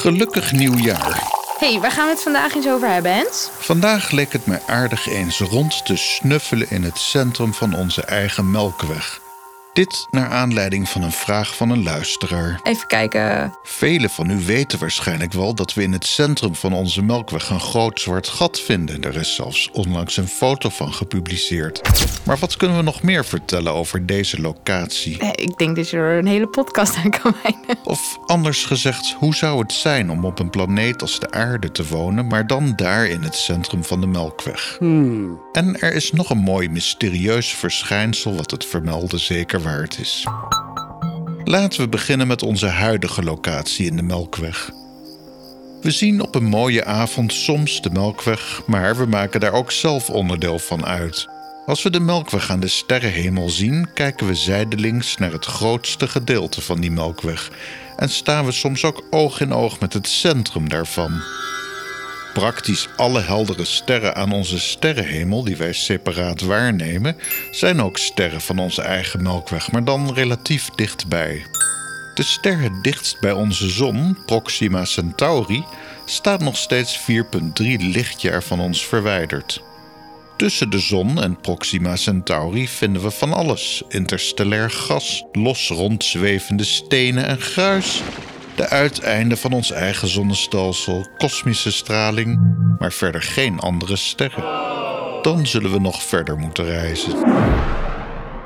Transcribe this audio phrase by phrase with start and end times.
[0.00, 1.22] Gelukkig nieuwjaar.
[1.58, 3.50] hey, waar gaan we het vandaag eens over hebben, Hens?
[3.58, 8.50] Vandaag leek het mij aardig eens rond te snuffelen in het centrum van onze eigen
[8.50, 9.20] Melkweg.
[9.72, 12.60] Dit naar aanleiding van een vraag van een luisteraar.
[12.62, 13.54] Even kijken.
[13.62, 17.60] Velen van u weten waarschijnlijk wel dat we in het centrum van onze Melkweg een
[17.60, 19.02] groot zwart gat vinden.
[19.02, 21.80] Er is zelfs onlangs een foto van gepubliceerd.
[22.24, 25.18] Maar wat kunnen we nog meer vertellen over deze locatie?
[25.18, 27.84] Eh, Ik denk dat je er een hele podcast aan kan wijden.
[27.84, 31.86] Of anders gezegd, hoe zou het zijn om op een planeet als de aarde te
[31.86, 34.76] wonen, maar dan daar in het centrum van de Melkweg?
[35.52, 40.26] En er is nog een mooi mysterieus verschijnsel wat het vermelden zeker waard is.
[41.44, 44.70] Laten we beginnen met onze huidige locatie in de Melkweg.
[45.80, 50.10] We zien op een mooie avond soms de Melkweg, maar we maken daar ook zelf
[50.10, 51.28] onderdeel van uit.
[51.66, 56.60] Als we de Melkweg aan de sterrenhemel zien, kijken we zijdelings naar het grootste gedeelte
[56.60, 57.50] van die Melkweg
[57.96, 61.22] en staan we soms ook oog in oog met het centrum daarvan.
[62.32, 67.16] Praktisch alle heldere sterren aan onze sterrenhemel, die wij separaat waarnemen,
[67.50, 71.46] zijn ook sterren van onze eigen Melkweg, maar dan relatief dichtbij.
[72.14, 75.64] De ster het dichtst bij onze zon, Proxima Centauri,
[76.04, 77.06] staat nog steeds 4,3
[77.78, 79.62] lichtjaar van ons verwijderd.
[80.36, 87.26] Tussen de zon en Proxima Centauri vinden we van alles: interstellair gas, los rondzwevende stenen
[87.26, 88.02] en gruis.
[88.54, 94.44] De uiteinden van ons eigen zonnestelsel, kosmische straling, maar verder geen andere sterren.
[95.22, 97.12] Dan zullen we nog verder moeten reizen.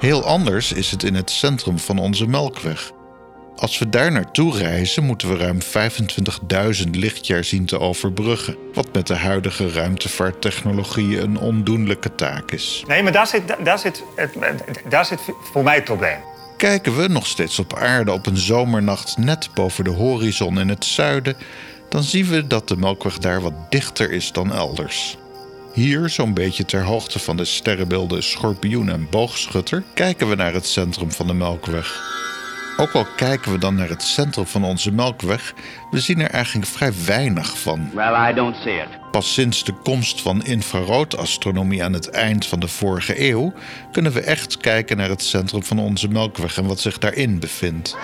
[0.00, 2.92] Heel anders is het in het centrum van onze Melkweg.
[3.56, 5.58] Als we daar naartoe reizen, moeten we ruim
[6.84, 8.56] 25.000 lichtjaar zien te overbruggen.
[8.72, 12.84] Wat met de huidige ruimtevaarttechnologie een ondoenlijke taak is.
[12.86, 14.02] Nee, maar daar zit, daar, zit,
[14.88, 15.20] daar zit
[15.52, 16.18] voor mij het probleem.
[16.56, 20.84] Kijken we nog steeds op aarde op een zomernacht net boven de horizon in het
[20.84, 21.36] zuiden,
[21.88, 25.16] dan zien we dat de Melkweg daar wat dichter is dan elders.
[25.72, 30.66] Hier, zo'n beetje ter hoogte van de sterrenbeelden Schorpioen en Boogschutter, kijken we naar het
[30.66, 32.02] centrum van de Melkweg.
[32.76, 35.54] Ook al kijken we dan naar het centrum van onze Melkweg,
[35.90, 37.90] we zien er eigenlijk vrij weinig van.
[37.94, 39.10] Well, I don't see it.
[39.10, 43.52] Pas sinds de komst van infraroodastronomie aan het eind van de vorige eeuw
[43.92, 47.96] kunnen we echt kijken naar het centrum van onze Melkweg en wat zich daarin bevindt.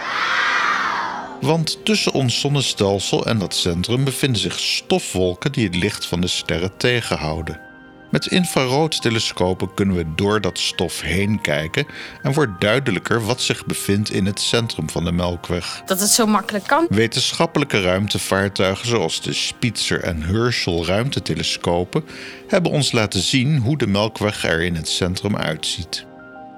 [1.41, 6.26] Want tussen ons zonnestelsel en dat centrum bevinden zich stofwolken die het licht van de
[6.26, 7.69] sterren tegenhouden.
[8.10, 11.87] Met infraroodtelescopen kunnen we door dat stof heen kijken
[12.22, 15.82] en wordt duidelijker wat zich bevindt in het centrum van de Melkweg.
[15.87, 16.87] Dat het zo makkelijk kan.
[16.88, 22.04] Wetenschappelijke ruimtevaartuigen zoals de Spitzer en Herschel ruimtetelescopen
[22.49, 26.06] hebben ons laten zien hoe de Melkweg er in het centrum uitziet.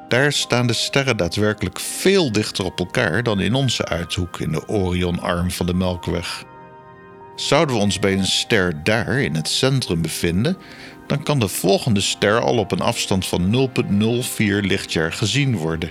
[0.08, 4.68] Daar staan de sterren daadwerkelijk veel dichter op elkaar dan in onze uithoek in de
[4.68, 6.44] Orionarm van de Melkweg.
[7.34, 10.56] Zouden we ons bij een ster daar in het centrum bevinden,
[11.12, 15.90] dan kan de volgende ster al op een afstand van 0,04 lichtjaar gezien worden.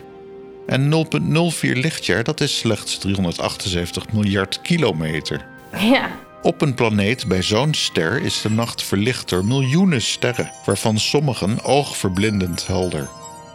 [0.67, 5.45] En 0,04 lichtjaar, dat is slechts 378 miljard kilometer.
[5.77, 6.09] Ja.
[6.41, 11.63] Op een planeet bij zo'n ster is de nacht verlicht door miljoenen sterren, waarvan sommigen
[11.63, 13.09] oogverblindend helder.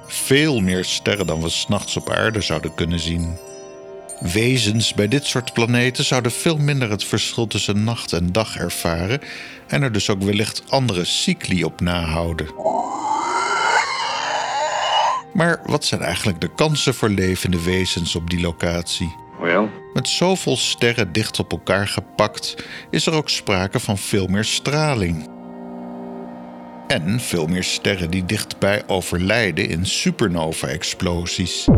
[0.06, 3.38] Veel meer sterren dan we s'nachts op aarde zouden kunnen zien.
[4.20, 9.20] Wezens bij dit soort planeten zouden veel minder het verschil tussen nacht en dag ervaren
[9.66, 12.46] en er dus ook wellicht andere cycli op nahouden.
[15.32, 19.16] Maar wat zijn eigenlijk de kansen voor levende wezens op die locatie?
[19.40, 22.56] Well, Met zoveel sterren dicht op elkaar gepakt
[22.90, 25.28] is er ook sprake van veel meer straling.
[26.86, 31.68] En veel meer sterren die dichtbij overlijden in supernova-explosies.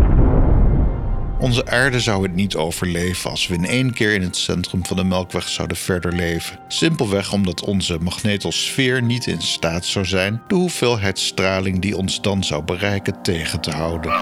[1.41, 4.97] Onze aarde zou het niet overleven als we in één keer in het centrum van
[4.97, 6.59] de Melkweg zouden verder leven.
[6.69, 12.45] Simpelweg omdat onze magnetosfeer niet in staat zou zijn de hoeveelheid straling die ons dan
[12.45, 14.13] zou bereiken tegen te houden.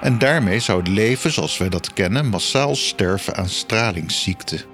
[0.00, 4.64] En daarmee zou het leven zoals wij dat kennen massaal sterven aan stralingsziekte.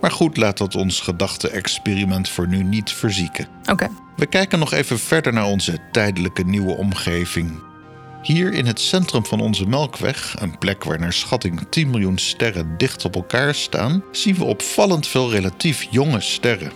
[0.00, 3.46] Maar goed, laat dat ons gedachte-experiment voor nu niet verzieken.
[3.70, 3.88] Oké.
[4.16, 7.69] We kijken nog even verder naar onze tijdelijke nieuwe omgeving.
[8.22, 12.74] Hier in het centrum van onze Melkweg, een plek waar naar schatting 10 miljoen sterren
[12.76, 16.72] dicht op elkaar staan, zien we opvallend veel relatief jonge sterren.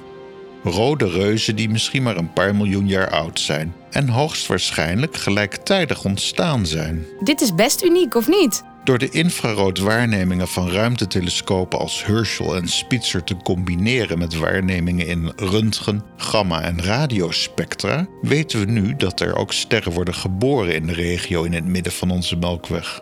[0.62, 6.66] Rode reuzen die misschien maar een paar miljoen jaar oud zijn en hoogstwaarschijnlijk gelijktijdig ontstaan
[6.66, 7.06] zijn.
[7.20, 8.64] Dit is best uniek, of niet?
[8.84, 16.02] Door de infraroodwaarnemingen van ruimtetelescopen als Herschel en Spitzer te combineren met waarnemingen in röntgen,
[16.16, 21.42] gamma en radiospectra, weten we nu dat er ook sterren worden geboren in de regio
[21.42, 23.00] in het midden van onze Melkweg.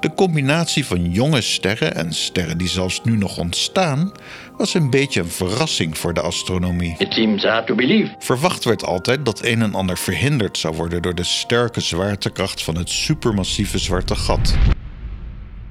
[0.00, 4.12] De combinatie van jonge sterren en sterren die zelfs nu nog ontstaan,
[4.56, 6.94] was een beetje een verrassing voor de astronomie.
[6.98, 8.14] It seems hard to believe.
[8.18, 12.76] Verwacht werd altijd dat een en ander verhinderd zou worden door de sterke zwaartekracht van
[12.76, 14.56] het supermassieve zwarte gat.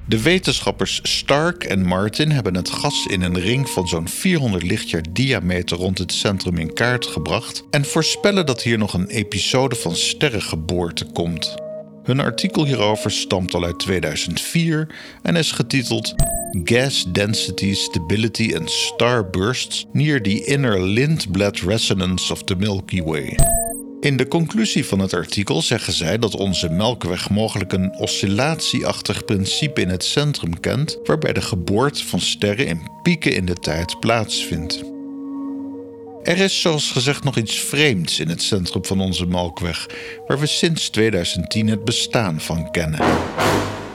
[0.08, 5.02] De wetenschappers Stark en Martin hebben het gas in een ring van zo'n 400 lichtjaar
[5.12, 9.96] diameter rond het centrum in kaart gebracht en voorspellen dat hier nog een episode van
[9.96, 11.54] sterrengeboorte komt.
[12.02, 16.14] Hun artikel hierover stamt al uit 2004 en is getiteld
[16.64, 23.36] Gas Density, Stability and Starbursts Near the Inner Lindblad Resonance of the Milky Way.
[24.00, 29.80] In de conclusie van het artikel zeggen zij dat onze Melkweg mogelijk een oscillatieachtig principe
[29.80, 34.82] in het centrum kent, waarbij de geboorte van sterren in pieken in de tijd plaatsvindt.
[36.22, 39.86] Er is zoals gezegd nog iets vreemds in het centrum van onze Melkweg,
[40.26, 43.00] waar we sinds 2010 het bestaan van kennen.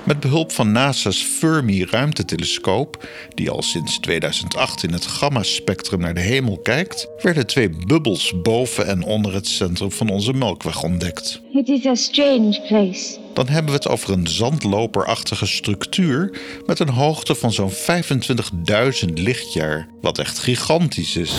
[0.03, 6.57] Met behulp van NASA's Fermi-ruimtetelescoop, die al sinds 2008 in het gamma-spectrum naar de hemel
[6.57, 11.41] kijkt, werden twee bubbels boven en onder het centrum van onze Melkweg ontdekt.
[11.53, 13.17] It is a strange place.
[13.33, 19.88] Dan hebben we het over een zandloperachtige structuur met een hoogte van zo'n 25.000 lichtjaar,
[20.01, 21.33] wat echt gigantisch is.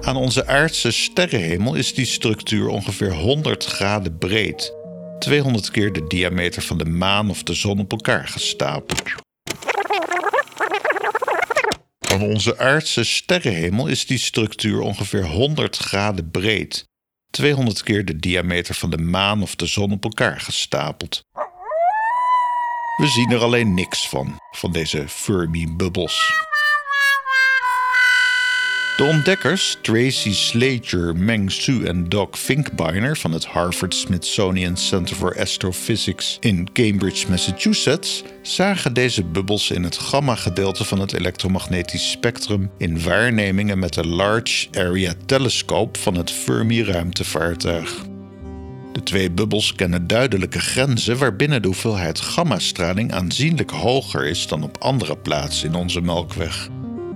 [0.00, 4.82] Aan onze aardse sterrenhemel is die structuur ongeveer 100 graden breed.
[5.18, 9.02] 200 keer de diameter van de maan of de zon op elkaar gestapeld.
[11.98, 16.84] Aan onze aardse sterrenhemel is die structuur ongeveer 100 graden breed.
[17.30, 21.22] 200 keer de diameter van de maan of de zon op elkaar gestapeld.
[22.96, 26.32] We zien er alleen niks van, van deze Fermi-bubbels.
[28.96, 35.40] De ontdekkers Tracy Slater, Meng Su en Doc Finkbeiner van het Harvard Smithsonian Center for
[35.40, 43.02] Astrophysics in Cambridge, Massachusetts, zagen deze bubbels in het gamma-gedeelte van het elektromagnetisch spectrum in
[43.02, 48.04] waarnemingen met de Large Area Telescope van het Fermi-ruimtevaartuig.
[48.92, 54.76] De twee bubbels kennen duidelijke grenzen waarbinnen de hoeveelheid gammastraling aanzienlijk hoger is dan op
[54.78, 56.68] andere plaatsen in onze Melkweg.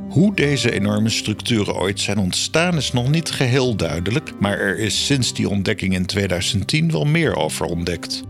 [0.09, 5.07] Hoe deze enorme structuren ooit zijn ontstaan is nog niet geheel duidelijk, maar er is
[5.07, 8.23] sinds die ontdekking in 2010 wel meer over ontdekt.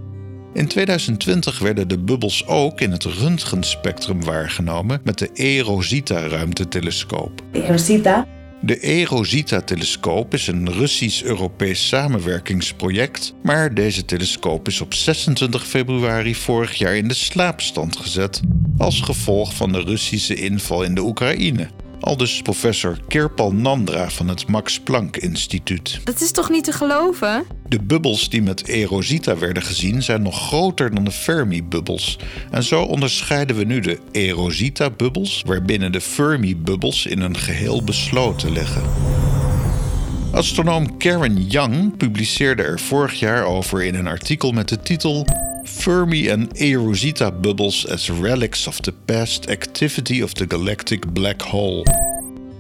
[0.55, 7.43] In 2020 werden de bubbels ook in het röntgenspectrum waargenomen met de E-Rosita-ruimtetelescoop.
[7.53, 8.27] Rosita.
[8.61, 16.97] De E-Rosita-telescoop is een Russisch-Europees samenwerkingsproject, maar deze telescoop is op 26 februari vorig jaar
[16.97, 18.41] in de slaapstand gezet
[18.79, 21.69] als gevolg van de Russische inval in de Oekraïne.
[22.01, 26.01] Aldus professor Kirpal Nandra van het Max Planck Instituut.
[26.05, 27.45] Dat is toch niet te geloven?
[27.69, 32.19] De bubbels die met E-Rosita werden gezien zijn nog groter dan de Fermi-bubbels.
[32.51, 38.83] En zo onderscheiden we nu de E-Rosita-bubbels, waarbinnen de Fermi-bubbels in een geheel besloten liggen.
[40.31, 45.27] Astronoom Karen Young publiceerde er vorig jaar over in een artikel met de titel
[45.89, 51.83] Fermi and E-Rosita bubbles as relics of the past activity of the galactic black hole.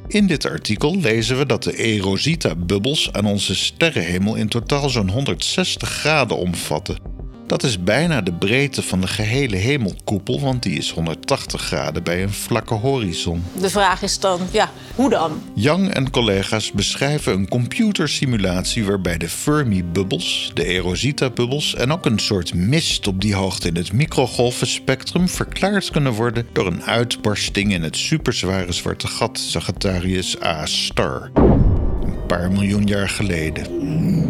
[0.07, 5.89] In dit artikel lezen we dat de E-Rosita-bubbels aan onze sterrenhemel in totaal zo'n 160
[5.89, 7.18] graden omvatten.
[7.49, 12.23] Dat is bijna de breedte van de gehele hemelkoepel, want die is 180 graden bij
[12.23, 13.45] een vlakke horizon.
[13.61, 15.43] De vraag is dan, ja, hoe dan?
[15.55, 22.55] Young en collega's beschrijven een computersimulatie waarbij de Fermi-bubbels, de E-Rosita-bubbels en ook een soort
[22.55, 27.97] mist op die hoogte in het microgolvenspectrum verklaard kunnen worden door een uitbarsting in het
[27.97, 31.31] superzware zwarte gat Sagittarius A star.
[31.35, 34.28] Een paar miljoen jaar geleden.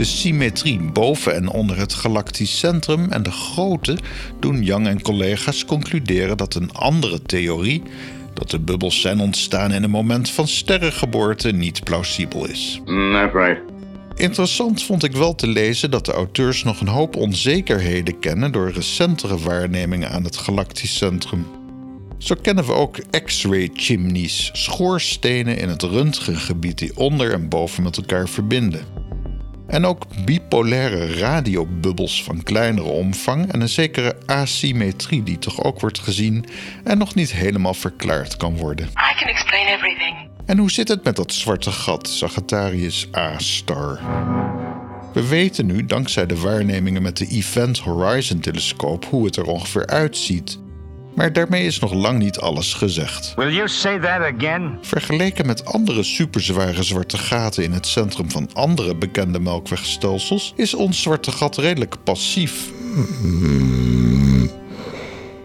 [0.00, 3.98] De symmetrie boven en onder het galactisch centrum en de grootte
[4.38, 7.82] doen Young en collega's concluderen dat een andere theorie,
[8.34, 12.80] dat de bubbels zijn ontstaan in een moment van sterrengeboorte, niet plausibel is.
[12.84, 13.58] That's right.
[14.14, 18.70] Interessant vond ik wel te lezen dat de auteurs nog een hoop onzekerheden kennen door
[18.70, 21.46] recentere waarnemingen aan het galactisch centrum.
[22.18, 27.96] Zo kennen we ook X-ray chimneys, schoorstenen in het röntgengebied die onder en boven met
[27.96, 28.99] elkaar verbinden.
[29.70, 35.98] En ook bipolaire radiobubbels van kleinere omvang en een zekere asymmetrie die toch ook wordt
[35.98, 36.44] gezien
[36.84, 38.86] en nog niet helemaal verklaard kan worden.
[38.86, 40.28] I can explain everything.
[40.46, 44.00] En hoe zit het met dat zwarte gat, Sagittarius A-star?
[45.12, 49.86] We weten nu, dankzij de waarnemingen met de Event Horizon telescoop, hoe het er ongeveer
[49.86, 50.58] uitziet.
[51.20, 53.32] Maar daarmee is nog lang niet alles gezegd.
[53.36, 54.78] Will you say that again?
[54.80, 61.02] Vergeleken met andere superzware zwarte gaten in het centrum van andere bekende melkwegstelsels is ons
[61.02, 62.70] zwarte gat redelijk passief.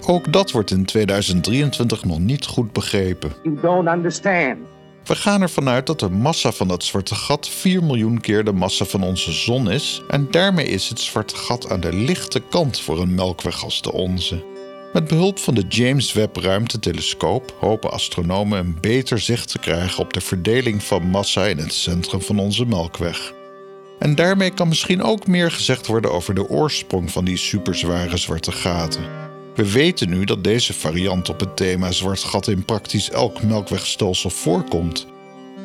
[0.06, 3.34] Ook dat wordt in 2023 nog niet goed begrepen.
[3.44, 4.58] You don't understand.
[5.04, 8.54] We gaan ervan uit dat de massa van dat zwarte gat 4 miljoen keer de
[8.54, 10.02] massa van onze zon is.
[10.08, 13.92] En daarmee is het zwarte gat aan de lichte kant voor een melkweg als de
[13.92, 14.55] onze.
[14.96, 20.14] Met behulp van de James Webb Ruimtetelescoop hopen astronomen een beter zicht te krijgen op
[20.14, 23.34] de verdeling van massa in het centrum van onze melkweg.
[24.00, 28.52] En daarmee kan misschien ook meer gezegd worden over de oorsprong van die superzware zwarte
[28.52, 29.04] gaten.
[29.56, 34.30] We weten nu dat deze variant op het thema zwart gat in praktisch elk melkwegstelsel
[34.30, 35.08] voorkomt.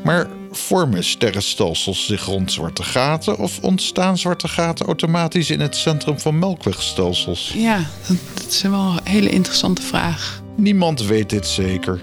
[0.04, 6.19] Maar vormen sterrenstelsels zich rond zwarte gaten of ontstaan zwarte gaten automatisch in het centrum
[6.19, 7.52] van melkwegstelsels?
[7.57, 7.87] Ja,
[8.35, 10.42] dat, is wel een hele interessante vraag.
[10.57, 12.02] Niemand weet dit zeker.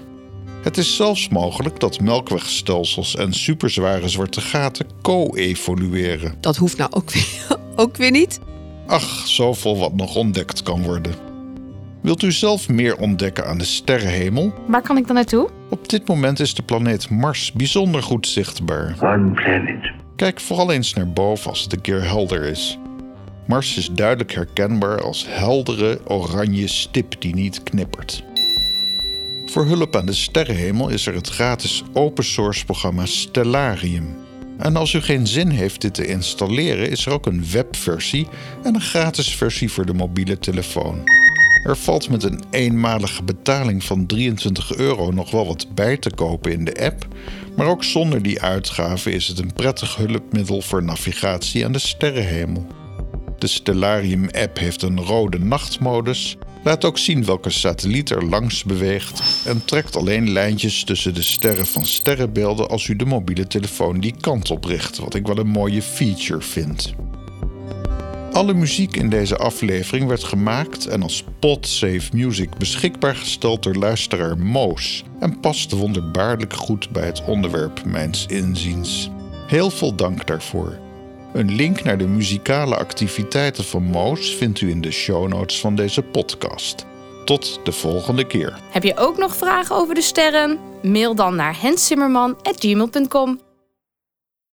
[0.62, 6.34] Het is zelfs mogelijk dat melkwegstelsels en superzware zwarte gaten co-evolueren.
[6.40, 8.40] Dat hoeft nou ook weer, ook weer niet.
[8.86, 11.14] Ach, zoveel wat nog ontdekt kan worden.
[12.02, 14.52] Wilt u zelf meer ontdekken aan de sterrenhemel?
[14.66, 15.50] Waar kan ik dan naartoe?
[15.70, 18.96] Op dit moment is de planeet Mars bijzonder goed zichtbaar.
[19.00, 19.92] One planet.
[20.16, 22.78] Kijk vooral eens naar boven als het een keer helder is.
[23.46, 28.24] Mars is duidelijk herkenbaar als heldere oranje stip die niet knippert.
[29.46, 34.16] Voor hulp aan de sterrenhemel is er het gratis open source programma Stellarium.
[34.58, 38.26] En als u geen zin heeft dit te installeren, is er ook een webversie
[38.62, 41.02] en een gratis versie voor de mobiele telefoon.
[41.64, 46.52] Er valt met een eenmalige betaling van 23 euro nog wel wat bij te kopen
[46.52, 47.06] in de app,
[47.56, 52.66] maar ook zonder die uitgave is het een prettig hulpmiddel voor navigatie aan de sterrenhemel.
[53.38, 59.64] De Stellarium-app heeft een rode nachtmodus, laat ook zien welke satelliet er langs beweegt en
[59.64, 64.50] trekt alleen lijntjes tussen de sterren van sterrenbeelden als u de mobiele telefoon die kant
[64.50, 66.94] op richt, wat ik wel een mooie feature vind.
[68.38, 74.38] Alle muziek in deze aflevering werd gemaakt en als Podsafe Music beschikbaar gesteld door luisteraar
[74.38, 79.10] Moos en past wonderbaarlijk goed bij het onderwerp mijns inziens.
[79.46, 80.78] Heel veel dank daarvoor.
[81.32, 85.74] Een link naar de muzikale activiteiten van Moos vindt u in de show notes van
[85.74, 86.86] deze podcast.
[87.24, 88.58] Tot de volgende keer.
[88.70, 90.58] Heb je ook nog vragen over de sterren?
[90.82, 93.47] Mail dan naar hensimmerman.gmail.com